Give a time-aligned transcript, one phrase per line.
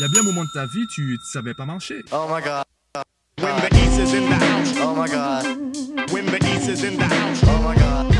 [0.00, 2.00] Il y a bien un moment de ta vie, tu ne savais pas marcher.
[2.10, 2.64] Oh my god.
[3.38, 4.72] When the east is in the house.
[4.80, 5.44] Oh my god.
[6.10, 7.42] When the east is in the house.
[7.42, 8.10] Oh my god.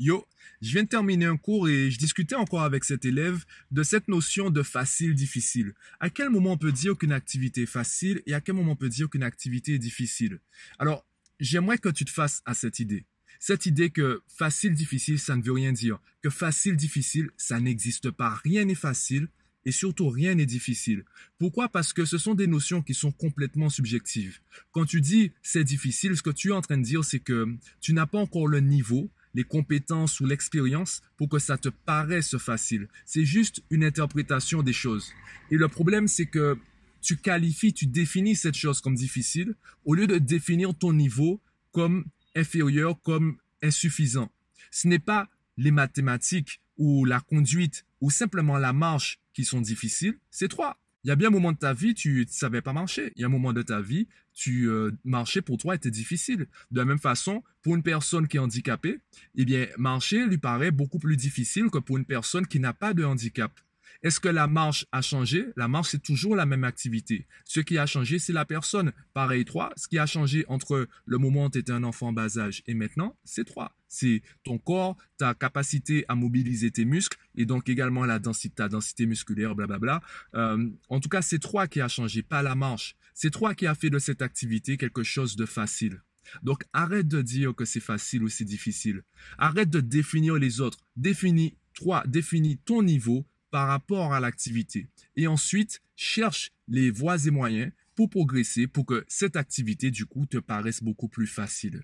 [0.00, 0.26] Yo,
[0.60, 4.08] je viens de terminer un cours et je discutais encore avec cet élève de cette
[4.08, 5.74] notion de facile-difficile.
[6.00, 8.76] À quel moment on peut dire qu'une activité est facile et à quel moment on
[8.76, 10.40] peut dire qu'une activité est difficile?
[10.80, 11.06] Alors,
[11.38, 13.06] j'aimerais que tu te fasses à cette idée.
[13.38, 16.00] Cette idée que facile-difficile, ça ne veut rien dire.
[16.20, 18.40] Que facile-difficile, ça n'existe pas.
[18.42, 19.28] Rien n'est facile
[19.68, 21.04] et surtout rien n'est difficile.
[21.38, 21.68] Pourquoi?
[21.68, 24.38] Parce que ce sont des notions qui sont complètement subjectives.
[24.72, 27.54] Quand tu dis c'est difficile, ce que tu es en train de dire, c'est que
[27.82, 32.38] tu n'as pas encore le niveau, les compétences ou l'expérience pour que ça te paraisse
[32.38, 32.88] facile.
[33.04, 35.12] C'est juste une interprétation des choses.
[35.50, 36.56] Et le problème, c'est que
[37.02, 39.54] tu qualifies, tu définis cette chose comme difficile
[39.84, 44.32] au lieu de définir ton niveau comme inférieur, comme insuffisant.
[44.70, 50.18] Ce n'est pas les mathématiques ou la conduite ou simplement la marche qui sont difficiles,
[50.32, 50.80] c'est trois.
[51.04, 53.12] Il y a bien un moment de ta vie, tu savais pas marcher.
[53.14, 56.48] Il y a un moment de ta vie, tu euh, marcher pour toi était difficile.
[56.72, 58.98] De la même façon, pour une personne qui est handicapée,
[59.36, 62.94] eh bien, marcher lui paraît beaucoup plus difficile que pour une personne qui n'a pas
[62.94, 63.52] de handicap.
[64.02, 65.46] Est-ce que la marche a changé?
[65.56, 67.26] La marche, c'est toujours la même activité.
[67.44, 68.92] Ce qui a changé, c'est la personne.
[69.12, 69.72] Pareil, trois.
[69.76, 72.74] Ce qui a changé entre le moment où tu étais un enfant bas âge et
[72.74, 73.74] maintenant, c'est trois.
[73.88, 78.68] C'est ton corps, ta capacité à mobiliser tes muscles et donc également la densité, ta
[78.68, 80.00] densité musculaire, blablabla.
[80.34, 82.96] Euh, en tout cas, c'est trois qui a changé, pas la marche.
[83.14, 86.02] C'est toi qui a fait de cette activité quelque chose de facile.
[86.42, 89.02] Donc arrête de dire que c'est facile ou c'est difficile.
[89.38, 90.78] Arrête de définir les autres.
[90.96, 94.88] Définis toi, définis ton niveau par rapport à l'activité.
[95.16, 100.26] Et ensuite, cherche les voies et moyens pour progresser, pour que cette activité, du coup,
[100.26, 101.82] te paraisse beaucoup plus facile.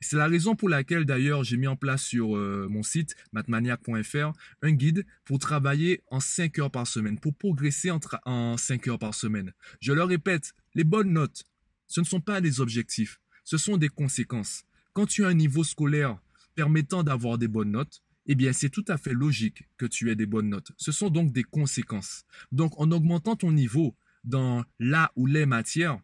[0.00, 4.32] C'est la raison pour laquelle, d'ailleurs, j'ai mis en place sur euh, mon site mathmaniac.fr
[4.62, 9.14] un guide pour travailler en 5 heures par semaine, pour progresser en 5 heures par
[9.14, 9.52] semaine.
[9.80, 11.44] Je le répète, les bonnes notes,
[11.86, 14.64] ce ne sont pas des objectifs, ce sont des conséquences.
[14.92, 16.18] Quand tu as un niveau scolaire
[16.54, 20.14] permettant d'avoir des bonnes notes, eh bien, c'est tout à fait logique que tu aies
[20.14, 20.72] des bonnes notes.
[20.76, 22.24] Ce sont donc des conséquences.
[22.52, 25.98] Donc, en augmentant ton niveau dans la ou les matières,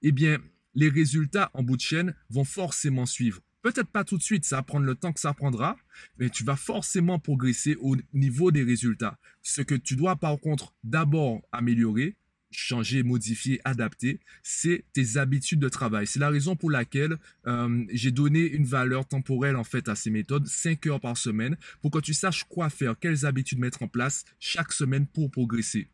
[0.00, 0.38] eh bien,
[0.74, 3.40] les résultats en bout de chaîne vont forcément suivre.
[3.62, 5.76] Peut-être pas tout de suite, ça va prendre le temps que ça prendra,
[6.18, 9.18] mais tu vas forcément progresser au niveau des résultats.
[9.42, 12.16] Ce que tu dois par contre d'abord améliorer,
[12.50, 16.06] changer, modifier, adapter, c'est tes habitudes de travail.
[16.06, 20.10] C'est la raison pour laquelle euh, j'ai donné une valeur temporelle en fait à ces
[20.10, 23.88] méthodes, 5 heures par semaine, pour que tu saches quoi faire, quelles habitudes mettre en
[23.88, 25.88] place chaque semaine pour progresser.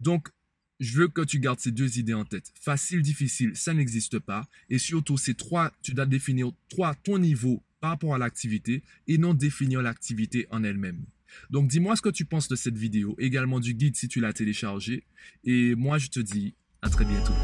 [0.00, 0.28] Donc,
[0.80, 2.52] je veux que tu gardes ces deux idées en tête.
[2.58, 4.48] Facile, difficile, ça n'existe pas.
[4.70, 9.18] Et surtout, ces trois, tu dois définir trois, ton niveau par rapport à l'activité et
[9.18, 11.04] non définir l'activité en elle-même.
[11.50, 14.32] Donc dis-moi ce que tu penses de cette vidéo, également du guide si tu l'as
[14.32, 15.04] téléchargé.
[15.44, 17.34] Et moi je te dis à très bientôt.